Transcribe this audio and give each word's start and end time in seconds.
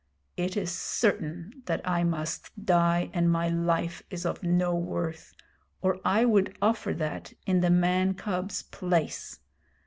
It 0.35 0.57
is 0.57 0.71
certain 0.71 1.61
that 1.67 1.79
I 1.87 2.03
must 2.03 2.49
die, 2.65 3.11
and 3.13 3.31
my 3.31 3.49
life 3.49 4.01
is 4.09 4.25
of 4.25 4.41
no 4.41 4.73
worth, 4.73 5.31
or 5.83 5.99
I 6.03 6.25
would 6.25 6.57
offer 6.59 6.91
that 6.95 7.33
in 7.45 7.61
the 7.61 7.69
man 7.69 8.15
cub's 8.15 8.63
place. 8.63 9.37